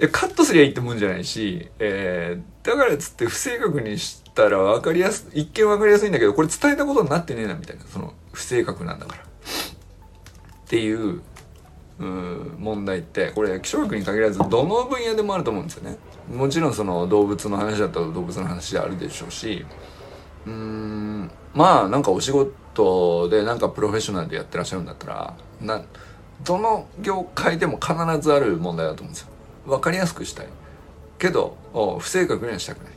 [0.07, 9.25] カットすりゃいいってもんじゃないし、えー、だからっつって不正確にしたら分かりやす一見分かりやすいんだけどこれ伝えたことになってねえなみたいなその不正確なんだからっ
[10.67, 11.21] ていう
[11.99, 15.97] うん問題ってこれ気象学に限らずどの分野でもあると思うんですよね。
[16.33, 19.65] もちろんその動物の話だったら動物の話であるでしょうし
[20.45, 25.81] うんまあなんかお仕事でなんかプロフェッショナルでやってらっしゃるんだったらな
[26.43, 29.29] どの業界でも必ずある問題だと思うんですよ。
[29.69, 30.47] わかりやすくしたい。
[31.17, 31.57] けど
[31.99, 32.93] 不正確にはしたくない。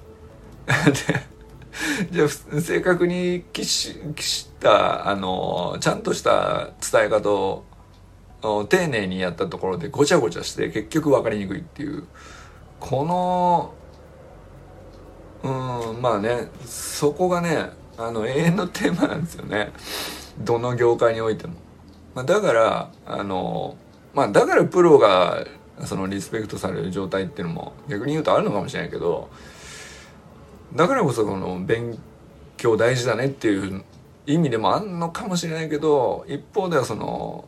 [2.11, 7.65] じゃあ正確にきししたあのちゃんとした伝え方を
[8.69, 12.05] 丁寧にやったところでごちゃごちゃして結局分かりにくいっていう
[12.79, 13.75] この
[15.43, 19.73] うんまあねそこがねあの永遠のテーマなんですよね
[20.39, 21.55] どの業界においても、
[22.15, 23.77] まあ、だからあの
[24.15, 25.45] まあだからプロが
[25.85, 29.31] そのリスペクトされる状態っていうのも逆に言うとあるのかもしれないけど
[30.75, 31.99] だからこそこの勉
[32.57, 33.85] 強大事だねっていう
[34.27, 37.45] 意味でもあんのかもしれないけど一方ではその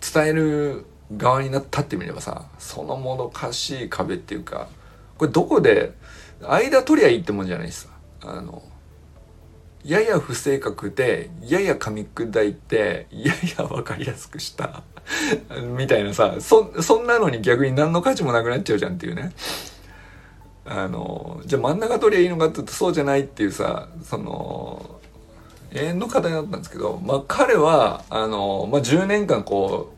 [0.00, 4.68] 伝える側にな立ってみればさそのもどかしい壁っていうか
[5.16, 5.94] これどこで
[6.42, 7.88] 間取りゃいいってもんじゃないさ
[8.20, 8.62] あの
[9.84, 14.82] やや不正確でやや噛み砕いてやや分かりやすくした
[15.76, 19.32] みたいなさそそんなのに逆に何の価値もなくなっちゃうじゃんっていうね
[20.64, 24.98] あのじゃあ真ん中取りゃいいのかって言うとそうじゃないっていうさその
[25.72, 29.92] 永遠の課題だったんですけど、まあ、彼はあの、まあ、10年間こ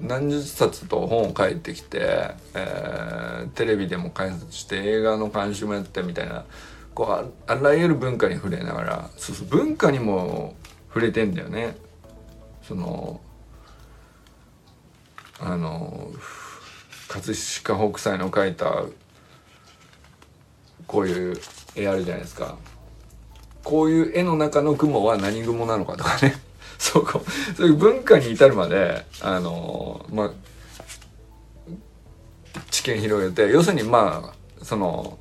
[0.00, 6.44] う何十冊と本を書いてきて、えー、テレビでも解説して映画の監修もやってみたいな
[6.94, 10.54] こうあらゆる文化に触れながらそうそう文化にも
[10.88, 11.76] 触れてんだよね。
[12.62, 13.20] その
[15.40, 16.10] あの
[17.08, 18.84] 葛飾北斎の描いた
[20.86, 21.36] こういう
[21.74, 22.56] 絵あるじゃないですか。
[23.64, 26.34] こういう絵の中の雲は何雲なのかとかね。
[26.78, 27.20] そうか。
[27.56, 30.30] そういう文化に至るまであのまあ
[32.70, 35.18] 知見広げて要するにまあその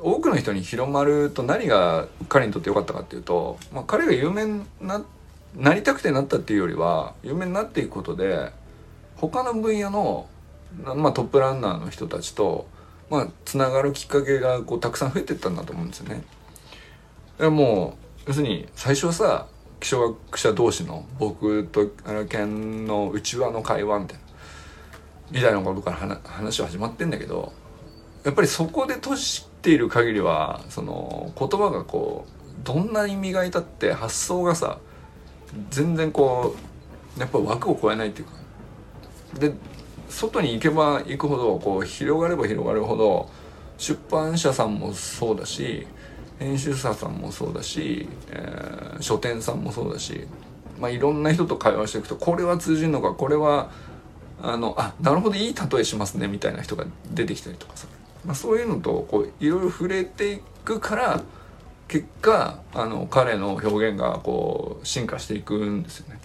[0.00, 5.04] 多くの人に広まると何が彼にとって良かったかっていうと、まあ、彼が有名な
[5.54, 8.52] なりたくてなったっていうよりは有名になっていくことで
[9.16, 10.28] 他の分野の、
[10.82, 12.66] まあ、トップランナーの人たちと、
[13.10, 16.22] まあ、つながるきっかけがこうたくさん増えてったんだと思うんですよね。
[17.48, 19.46] もう要するに最初はさ
[19.78, 24.24] 気象学者同士の僕とあの県の内輪の会話みたいな
[25.30, 27.52] みたいなことから話は始まってんだけど
[28.24, 34.78] やっぱりそこで閉じている限りはその言葉がこうどんなに磨いたって発想がさ
[35.70, 36.56] 全然こ
[37.16, 38.32] うやっぱ枠を超えないっていうか
[39.34, 39.52] で
[40.08, 43.28] 外に行けば行くほどこう広がれば広がるほど
[43.78, 45.86] 出版社さんもそうだし
[46.38, 50.26] 編集者さんもそうだし、えー、書店さんもそうだし、
[50.78, 53.70] まあ、いろんな人と会話していくとこれは通じるのかこれは
[54.42, 57.86] あのあなるほどいい例えしますねみたいな人が出てきたりとかさ、
[58.24, 61.22] まあ、そういうのとこういろいろ触れていくから
[61.88, 66.18] 結果あの彼の表現がこう進化していくんですよね。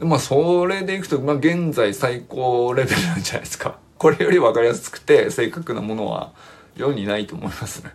[0.00, 3.78] まあそれでいくと、まあ、現在最高レベルなんじゃないですか。
[3.96, 6.32] これより分かりやすくて正確なものは
[6.76, 7.94] 世にないと思いますね。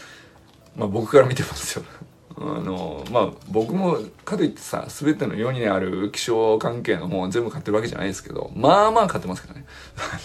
[0.76, 1.84] まあ僕から見てますよ。
[2.38, 9.64] あのまあ僕もかといってさ全ての世にある気象関係の本全部買ってるわけじゃないですけどまあまあ買ってますからね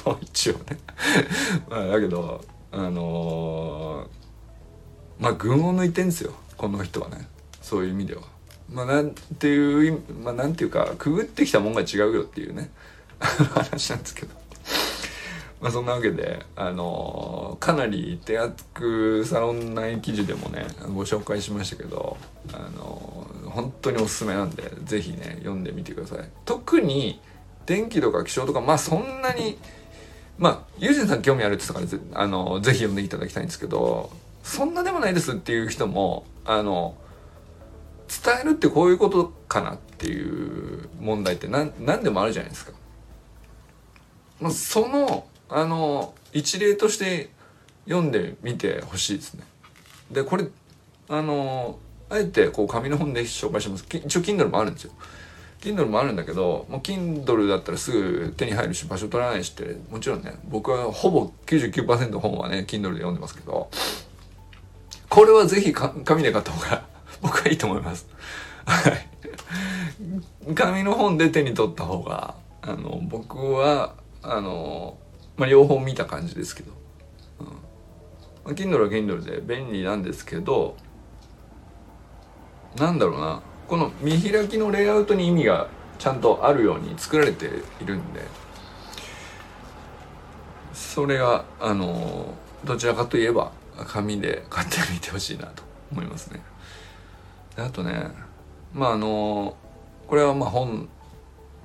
[0.06, 0.78] あの一応ね
[1.70, 2.44] まあだけど
[2.74, 7.30] あのー、まあ群を抜いてんですよこの人はね
[7.62, 8.24] そういう意味では
[8.72, 12.70] まあなんていうまあなんていうかくぐってきたもんが違うよっていうね
[13.20, 14.42] 話なんですけど
[15.62, 22.18] まあそんなわけで、あのー、かなり手厚くサロン内記事でもね、ご紹介しましたけど、
[22.52, 26.28] あのー、本当におすすめなんで、ぜひね、読んでみてください。
[26.46, 27.22] 特に、
[27.68, 29.60] 電気とか気象とか、まあそんなに、
[30.40, 34.10] まあ、ユージンさん興味あるって言ったから、あのー、ぜひ読んでいただきたいんですけど、
[34.42, 36.96] そんなでもないですっていう人も、あの、
[38.24, 42.74] 伝えるってこういうことかなっていう問題って何何でもあるじゃないですか。
[44.42, 47.30] まあ、そのあの一例として
[47.86, 49.44] 読んでみてほしいですね。
[50.12, 50.48] でこれ
[51.08, 53.86] あのあえてこう紙の本で紹介します。
[53.90, 54.92] 一応 Kindle もあるんですよ。
[55.62, 63.70] Kindle もあるんだけどもう Kindle だったらすぐ手に入るし場所取らないしってもちろんね僕はほぼ99%本はね Kindle で読んでますけど
[65.08, 66.91] これはぜひ紙で買った方が
[67.24, 68.08] 僕はいいと思います。
[68.66, 69.08] はい。
[70.56, 74.98] 紙の本で手に取った方があの僕はあの
[75.38, 76.72] まあ、両方見た感じですけど、
[77.40, 77.54] うんま
[78.46, 80.76] あ、Kindle は Kindle で便利なんですけど
[82.78, 87.46] なんだろうなこの見開きのレイアウトに意味がちゃんとあるように作られて
[87.82, 88.22] いるんで
[90.74, 93.52] それはあのどちらかといえば
[93.88, 96.42] 紙で買ってみてほしいなと思いますね。
[97.58, 98.08] あとね
[98.74, 99.56] まああの
[100.08, 100.90] これはまあ本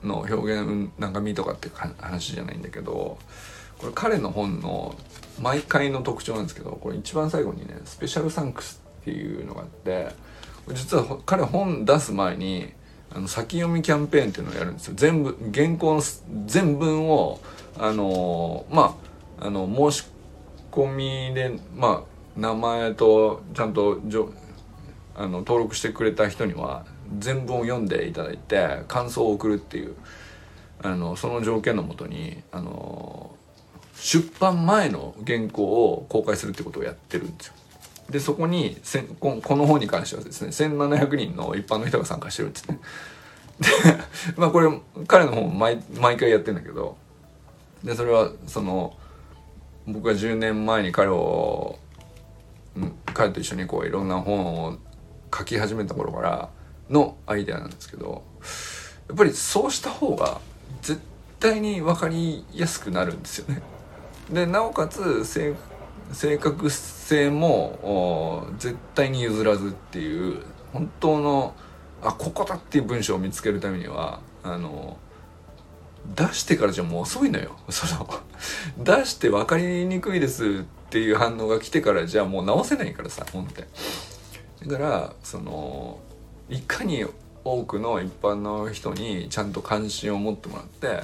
[0.03, 1.69] の表現中身とかって
[1.99, 3.19] 話じゃないんだけど
[3.79, 4.95] これ彼の本の
[5.41, 10.09] 毎回の特徴なんですけどこれ一番最後にねスペシャルサンクスっていうのがあって
[10.75, 12.73] 実は彼本出す前に
[13.15, 14.95] あの先読みキャンペーンっていうのをやるんですよ。
[14.97, 16.03] 全部原稿の
[16.47, 17.41] 全文を
[17.79, 18.97] あのま
[19.41, 20.07] ああの申し
[20.73, 24.33] 込みでまあ名前とちゃんとじょ
[25.17, 26.85] あの登録してくれた人には
[27.19, 29.95] 全文を読んでいただいて感想を送るっていう
[30.83, 33.35] あのその条件のもとにあの
[33.97, 37.55] 出版前の原稿を公開するってことをやってるんですよ。
[38.11, 42.79] でそこにせここの本に関してはですね1700人の一般の人が参加してるんですね。
[43.61, 43.69] で
[44.37, 44.71] まあこれ
[45.09, 46.97] 彼の本毎毎回やってるんだけど
[47.83, 48.95] でそれはその
[49.87, 51.79] 僕が10年前に彼を、
[52.77, 54.79] うん、彼と一緒にこういろんな本を
[55.37, 56.49] 書き始めた頃から
[56.91, 58.25] のアイデアなんですけど
[59.09, 60.41] やっぱりそうした方が
[60.83, 61.01] 絶
[61.41, 63.63] 対に分かりやすくなるんですよね。
[64.31, 65.55] でなおかつ正
[66.39, 71.55] 確性も絶対に譲らずっていう本当の
[72.03, 74.97] あここだっていう文章を見つけるためにはあの
[76.15, 78.09] 出してからじゃもう遅いのよその
[78.79, 83.67] 出して分かりにくいですっていう反応が来てからじゃもう直せないからさ本って
[84.65, 85.99] だからその
[86.49, 87.05] いかに
[87.45, 91.03] 多くの一般の人にちゃんと関心を持ってもらって、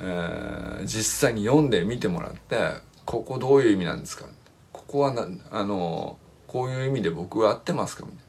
[0.00, 2.56] えー、実際に読んで見てもらって
[3.04, 4.26] ここどういう意味なんですか？
[4.72, 8.04] ここはなあのこういう意味で僕は合ってますか？
[8.04, 8.22] みたいな。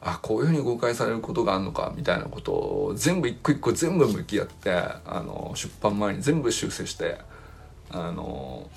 [0.00, 1.92] あこういうふうに誤解されることがあるのか？
[1.96, 7.18] みたいなことを全部一個一個全部向き合ってあの出版前に全部修正して
[7.90, 8.68] あの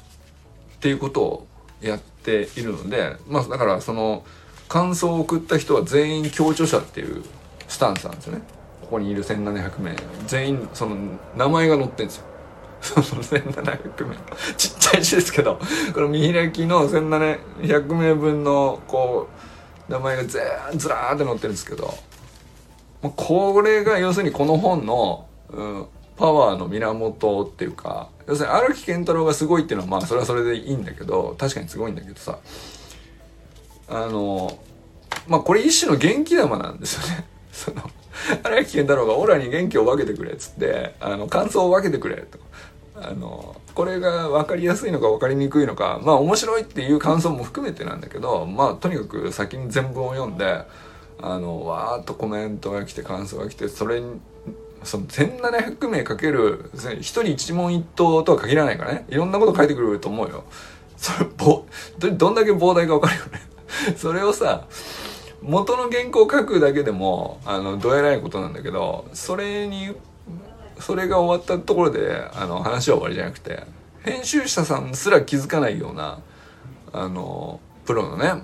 [0.77, 1.47] っていうことを
[1.81, 4.23] やっているのでまあだからその
[4.71, 7.23] 感想を送った人は全員共著者っていう
[7.67, 8.41] スタンスなんですよね。
[8.79, 9.93] ここにいる1700名。
[10.27, 10.95] 全員その
[11.35, 12.23] 名前が載ってんですよ。
[12.79, 14.15] その1700名。
[14.55, 15.59] ちっちゃい字ですけど
[15.93, 19.27] この見開きの1700名分のこ
[19.89, 20.41] う名前が全
[20.75, 21.93] ずらーって載ってるんですけど
[23.01, 32.39] これが要するにこの本の、うん、パワーの源っていうか要するに荒木健太郎がすごいっていうのはまあそれはそれでいいんだけど確かにすごいんだけどさ
[33.91, 34.57] あの
[35.27, 37.25] まあこれ一種の元気玉なんですよね。
[37.51, 37.81] その
[38.43, 42.39] 荒木健太郎が「オラに元気を分けてくれ」っつってあの感想を分けてくれと。
[43.03, 50.61] あのこれが分かりやすいのか分かりにくいのかまあ面白いっていう感想も含めてなんだけどまあとにかく先に全文を読んで
[51.19, 54.19] あのわーっとコメントが来て感想が来てそれに
[54.83, 59.05] その1700名かける一人一問一答とは限らないからね。
[59.09, 60.43] いろんなこと書いてくれると思うよ。
[60.97, 61.65] それぼ
[61.99, 63.50] どんだけ膨大か分かるよね。
[63.97, 64.65] それをさ
[65.41, 69.95] 元の原稿を書くだけでもあのどえらいことなんだけどそれに
[70.79, 73.63] それが終わったところであの話は終わりじゃなくて
[74.03, 76.19] 編集者さんすら気づかないような
[76.93, 78.43] あのプロのね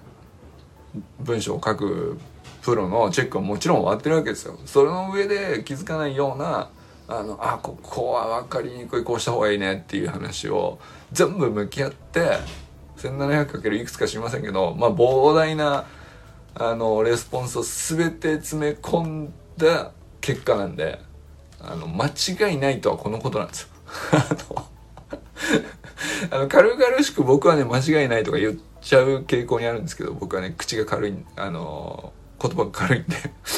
[1.19, 2.19] 文章を書く
[2.61, 4.59] プロのチェックはもちろん終わってるわけですよ。
[4.65, 6.69] それの上で気づかないような
[7.07, 10.77] あのあここは分かりにくいこうした方がいいねっていう話を
[11.13, 12.39] 全部向き合って
[12.97, 15.85] 1700× いくつか知りませんけどまあ膨大な
[16.55, 20.99] あのレスポンスを全て詰め込んだ結果なんで
[21.59, 23.67] あの間違いないとはこのことなんですよ。
[26.31, 33.15] あの軽々しく僕はね間違いないとか言っちゃう傾向にあるんですけど僕はね口が軽いあの言葉が軽いんで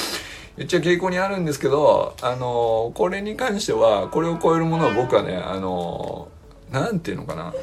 [0.58, 6.28] 言っちゃう傾向にあるんですけどあのこれに関してはこれを超えるものは僕はねあの
[6.72, 7.54] なんていうのかな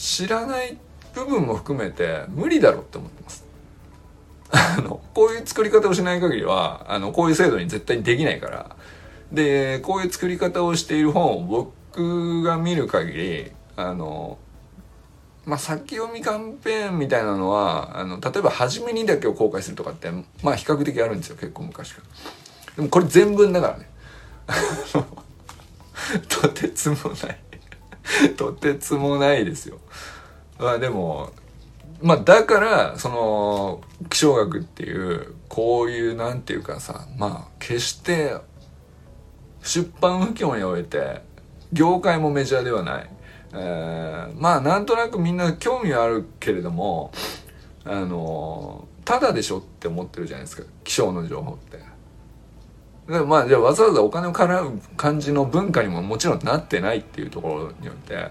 [0.00, 0.78] 知らない
[1.14, 3.44] 部分も含めて無理だろうって思ってます。
[4.50, 8.76] あの、こういう作り方をしない限りは、あの、こういう制度に絶対にできないから。
[9.30, 14.38] で、こういう作り方をしている本を僕が見る限り、あの、
[15.44, 20.10] まあ、先読みキャンペーンみたいなのは、あの、例えば初めにだけを公開するとかって、
[20.42, 22.76] まあ、比較的あるんですよ、結構昔から。
[22.76, 23.90] でもこれ全文だからね。
[26.28, 27.38] とてつもない
[28.36, 29.78] とてつもないですよ。
[30.58, 31.30] まあでも、
[32.02, 38.36] まあだから、その、気象学っていう、こういうなんていうかさ、まあ決して
[39.62, 41.22] 出版不況において、
[41.72, 43.10] 業界もメジャーではない。
[43.52, 47.12] えー、まあなんとなくみんな興味はあるけれども、
[47.84, 51.89] あの、ただでしょって思ってるじゃないですか、気象の情報って。
[53.10, 58.28] まあじゃあわざわざお金を払う感じの文化にももちろんなってないっていうところによって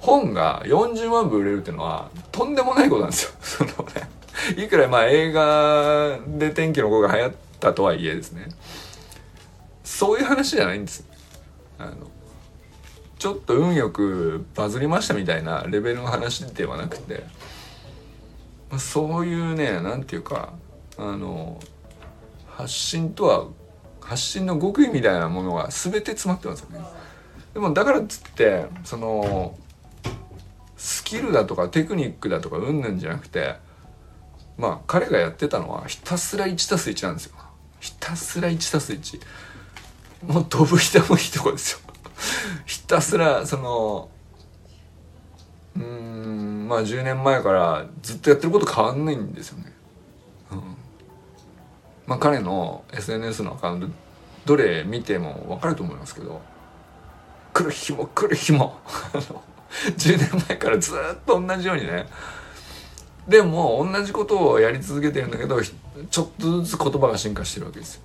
[0.00, 3.32] 本が40万部売れるっていうのはとんでもないことなんですよ。
[3.40, 4.08] そのね
[4.56, 8.48] いくらまあ映画で天気の子が流行ったとはいえですね
[9.82, 11.04] そういう話じゃないんです
[11.78, 11.94] あの
[13.18, 17.24] ちょっと運よくバズりましたみたいなレベルの話ではなくて
[18.78, 20.52] そういうね何て言うか
[20.98, 21.58] あの
[22.46, 23.46] 発信とは
[24.08, 26.80] 発信の極意みたいなものが全て詰まってますよね。
[27.52, 29.54] でもだからっつってその
[30.78, 33.56] スキルだとかテクニックだとかうんぬんじゃなくて
[34.56, 37.34] まあ彼がやってたのはひたすら 1+1 なんですよ。
[37.80, 39.20] ひたすら 1+1。
[40.26, 41.80] もう飛ぶ人もいいとこですよ。
[42.64, 44.08] ひたすらその
[45.76, 49.67] うんまあ10年前からずっとやってること変わんないんですよね。
[52.08, 53.88] まあ、彼の SNS のアカウント
[54.46, 56.40] どれ見ても分かると思いますけど
[57.52, 58.78] 来る日も来る日も
[59.94, 62.06] 10年前からずっと同じようにね
[63.28, 68.02] でも同じことをやり続けてるんだけどちょっとずつ言葉が進化してるわけですよ。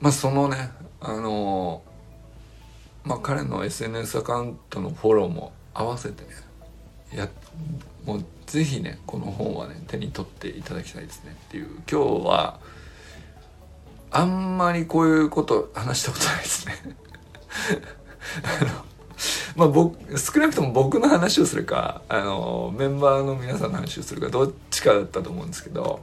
[0.00, 1.82] まあそのねあの
[3.04, 6.30] まあ彼の SNS アカウントのフォローも合わせてね
[7.14, 7.28] や
[8.04, 12.60] もうぜひねこの本はね手に取っていただきたいですねっていう今日は
[14.10, 16.74] あんまりこういうこと話したことないですね。
[18.60, 18.90] あの
[19.56, 26.00] まあ僕少なくとも僕の話をするかあのメンバーの皆さんの話をするかどっちかだったと思うんですけど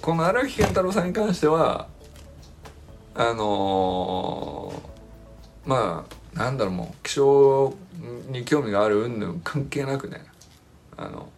[0.00, 1.88] この荒木健太郎さんに関しては
[3.14, 7.74] あのー、まあなんだろうもう気象
[8.28, 10.24] に興味がある云々関係なくね。
[10.96, 11.28] あの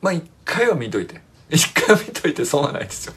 [0.00, 1.20] まあ一回は見といて。
[1.50, 3.14] 一回は見といて損はないですよ。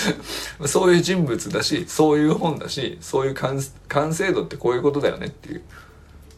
[0.66, 5.62] そういう人物だしそういう本だしそういう完完成度ってこういうことだよねっていう。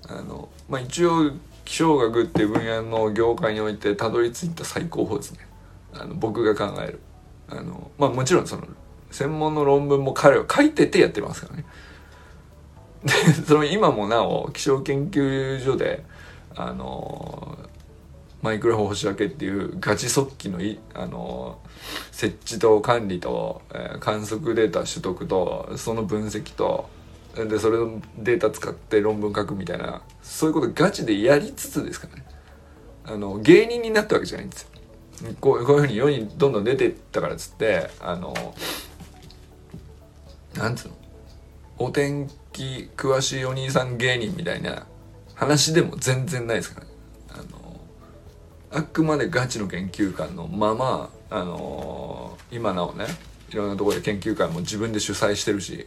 [0.08, 1.32] あのまあ一応
[1.64, 5.46] 気象学っていう分野の業界においてたどり着いた最高峰ですね。
[5.92, 7.00] あの僕が考える。
[7.48, 8.66] あのまあもちろんその
[9.10, 11.64] 専門の論文も彼は書いててやってますからね。
[13.04, 13.12] で
[13.46, 16.04] その今もなお気象研究所で
[16.54, 17.58] あの
[18.42, 21.58] マイクロフォン星だけっていうガチ速記のいあの
[22.12, 26.88] 設置と管理と、えー、観測データ取得とその分析と
[27.34, 32.24] でそれのデータ使って論文書くみたいなそういうことガチでやりつつですからね。
[33.04, 34.68] あの芸人になったわけじゃないんですよ。
[35.40, 38.34] こうこういうふうに世にどんどん出てったからっつってあの
[40.54, 40.94] なんつうの？
[41.78, 42.28] お天
[42.58, 44.86] 気詳しいお兄さん芸人みたいな
[45.36, 46.92] 話でも全然ないですからね。
[47.30, 47.80] あの
[48.70, 53.06] あくまでガチの研究官のままあの今なおね
[53.50, 55.86] いろんなところで研究会も自分で主催してるし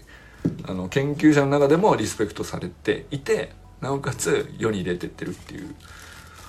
[0.63, 3.51] あの研究者の中でもリスペクトされていて
[3.81, 5.75] なおかつ世に出てってるっていう、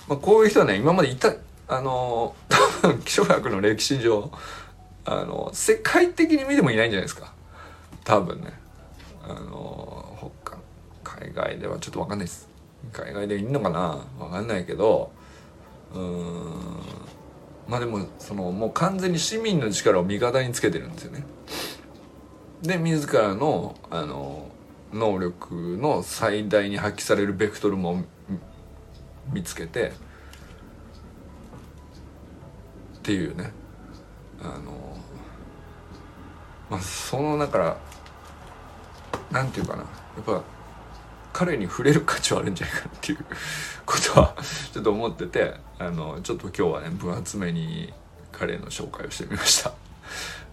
[0.07, 1.35] まあ、こういう人はね今までいた
[1.67, 4.31] あの多分 気象学の歴史上
[5.05, 7.33] あの世界的に見てもいないんじゃないですか。
[8.05, 8.53] 多分ね。
[9.25, 9.92] あの
[11.23, 12.49] 海外ではちょっと分かんないです。
[12.91, 14.05] 海外でいいのかな？
[14.19, 15.11] 分かんないけど
[15.93, 16.81] うん。
[17.65, 21.23] まあでもそのもう完全に市民の力を味方につけてるんですよね。
[22.61, 24.49] で自らのあの
[24.91, 28.03] 能力の最大に発揮されるベクトルも
[29.31, 29.93] 見つけて
[32.97, 33.51] っていうね。
[34.41, 34.97] あの
[36.69, 37.77] まあそのだから
[39.31, 39.83] なんていうかな。
[39.83, 39.87] や
[40.21, 40.43] っぱ
[41.33, 43.25] 彼に触れる価値はあるんじゃないかっていう
[43.85, 44.35] ことは
[44.71, 47.91] ちょっと思っててあのちょっと今日はね分厚めに
[48.31, 49.73] 彼の紹介をしてみました。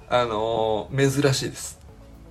[0.08, 1.78] あの珍しいです。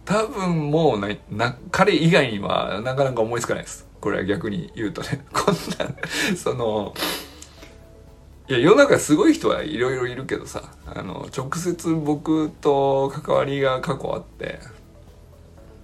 [0.04, 3.88] 多分もうなな彼以外にはなかなか思いつかないです。
[4.02, 5.24] これは逆に言うとね。
[5.32, 6.94] こんなその
[8.48, 14.60] いや世の中すごい人はいろいろいるけどさあの直接僕と関わりが過去あって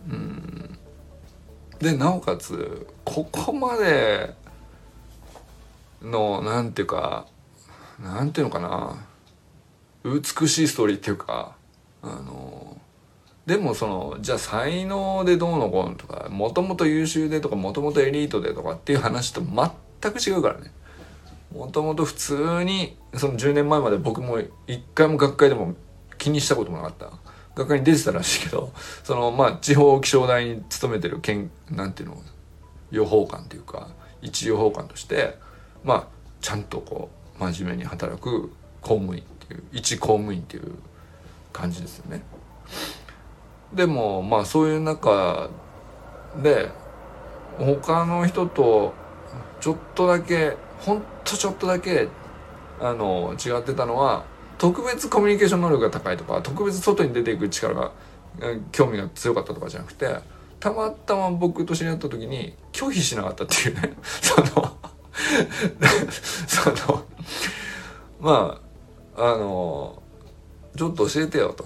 [0.09, 0.74] うん。
[1.79, 4.33] でなおかつここまで
[6.01, 7.25] のなんていうか
[8.01, 8.95] なんていうのかな。
[10.05, 11.55] 美しいストーリーっていうか
[12.03, 12.79] あの
[13.47, 20.71] でもそのじゃあ才能でどうのこうのとかもともと優秀でとかもともとエリートでとかっていう話と全く違うからね。
[21.51, 25.73] もともと普通にその10年前まで僕も一回も学会でも
[26.17, 27.11] 気にしたこともなかった。
[27.55, 28.71] 学会に出てたらしいけど
[29.03, 32.17] そのまあ地方気象台に勤めてる県なんていうの
[32.91, 33.87] 予報官っていうか
[34.21, 35.37] 一予報官として
[35.83, 36.07] まあ
[36.41, 38.51] ちゃんとこう真面目に働く
[38.81, 40.75] 公務員っていう一公務員っていう
[41.51, 42.23] 感じですよね。
[43.73, 45.49] でもまあそういう中
[46.41, 46.69] で
[47.57, 48.93] 他の人と
[49.59, 52.07] ちょっとだけほんとちょっとだけ
[52.79, 54.25] あの違ってたのは
[54.57, 57.91] 特別コミュニケーション能力が高いとか特別外に出ていく力が
[58.71, 60.07] 興味が強かったとかじゃなくて
[60.59, 64.77] たまたま僕と知り合った時に拒否しなかったっていうね その
[66.47, 67.05] その
[68.19, 68.59] ま
[69.15, 70.01] ああの
[70.75, 71.65] ちょっと教えてよと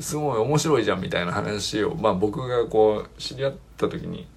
[0.00, 4.28] すごい面白いじゃんみたいな話をまあ僕がこう知り合った時に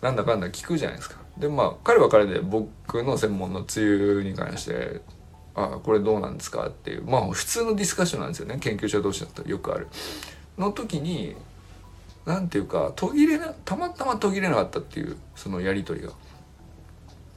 [0.00, 1.16] なんだかんだ聞くじゃないですか。
[1.38, 5.00] でまあ彼は彼で僕の専門の梅雨に関して
[5.64, 9.88] あこれどうなんですかっていうまあ普通のディスカッションなんですよね研究者同士だったらよくある。
[10.58, 11.36] の時に
[12.26, 16.12] 何ていうか途切れなたまたま途切れなかったっていうそのやり取りが。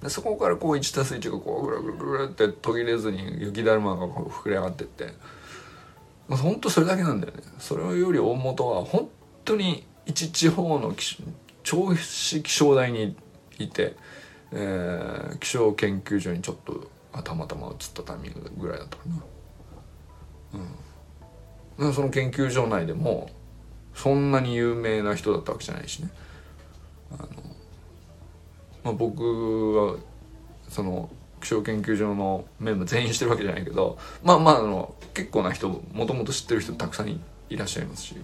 [0.03, 5.13] でそこからこう 1+1 がこうぐらぐらぐらって途切れずに雪だるまがこう膨れ上がってって、
[6.27, 7.43] まあ、ほんとそれだけなんだよね。
[7.59, 9.09] それより大元は本
[9.45, 10.93] 当に一地方の
[11.63, 13.15] 銚子気象台に
[13.59, 13.95] いて、
[14.51, 16.89] えー、気象研究所にちょっと
[17.23, 19.21] たまたま移ったタイミングぐらいだったかな。
[21.79, 23.29] うん、その研究所内でも
[23.93, 26.09] そんなに有名な人だったわけじゃないしね。
[27.11, 27.27] あの、
[28.83, 29.23] まあ、僕
[29.75, 29.97] は
[30.69, 31.09] その
[31.41, 38.15] 気象研究所のメンバー全員してるわけじゃないけどまあまああの結構な人もともと知ってる人たくさんいらっしゃいますし。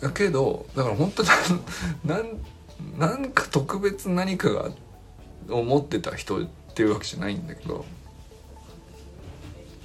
[0.00, 1.24] だけどだから本当
[2.04, 2.40] なん
[2.96, 4.87] なんか特別何かが思って
[5.48, 7.84] 思ってた人っていうわけじゃないんだけど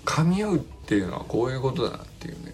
[0.05, 2.53] 噛み合うっていうのはこういうことだなっていうね、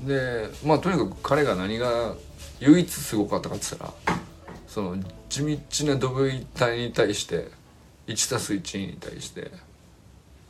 [0.00, 2.14] うん、でまあとにかく彼が何が
[2.60, 4.18] 唯一すごかったかって言ったら
[4.68, 4.96] その
[5.28, 7.48] 地道なドブ板に対して
[8.06, 9.50] 1たす1に対して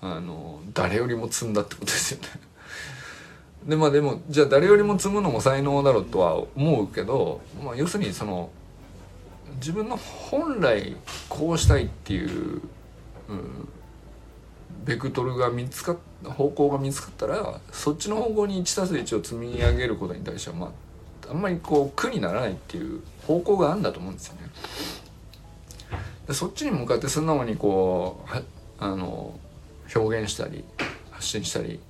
[0.03, 2.29] あの誰よりも積んだってことですよね。
[3.67, 8.51] でまあでもじゃあ誰よりも積むのも才能だろうとは思うけど、まあ、要するにその
[9.57, 10.97] 自分の本来
[11.29, 12.61] こうしたいっていう、
[13.29, 13.69] うん、
[14.85, 24.41] ベクトルが見つかった方向が見つかったらそっちの方向に 1+1 を積み上げることに対してはまああんまりこう苦にならないっていう方向があるんだと思うんですよね。
[26.27, 28.45] でそっちに向かって素直にこう
[28.79, 29.39] あの
[29.95, 30.65] 表現したり
[31.11, 31.81] 発信したり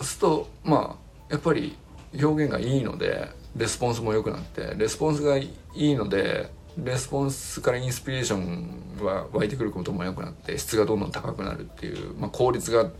[0.00, 1.76] するとまあやっぱり
[2.20, 12.90] 表現がいいのでレスポンスも良くなってレスポンスがいいのでレスポンスからインスピレーションは湧いてくることも良くなって質がどんどん高くなるっていう、まあ、効率が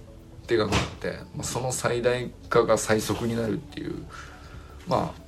[0.47, 4.05] でかくなって、まあ、その最大化が最速になるっていう
[4.87, 5.23] まあ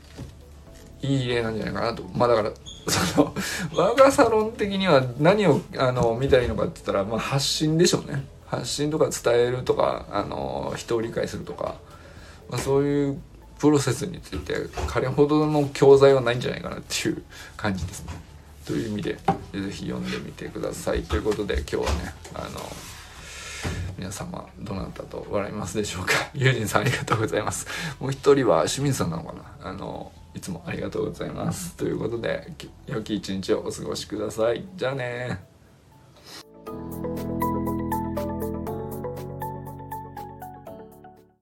[1.06, 2.02] いい例なんじゃないかなと。
[2.14, 2.52] まあだから
[2.88, 3.34] その
[3.74, 8.24] 我がサロン的には何をあの見たらいいのかって言ったら、まあ、発信でしょうね。
[8.46, 11.76] 発信とか伝えるとかあの人を理解するとか、
[12.50, 13.20] まあ、そういう
[13.58, 14.54] プロセスについて
[14.86, 17.22] 彼ほどの教材はないんじゃないかなっていう
[17.56, 18.12] 感じですね。
[18.66, 21.02] という意味でぜひ読んでみてください。
[21.02, 22.60] ということで今日はねあの
[23.98, 26.12] 皆様どなたと笑いますでしょうか。
[26.34, 27.66] 友人さんありがとうございます。
[28.00, 29.70] もう一人は清水さんなのかな。
[29.70, 31.74] あのいつもありがとうございます。
[31.76, 32.52] ということで
[32.86, 34.64] 良き一日をお過ごしください。
[34.76, 35.44] じゃあね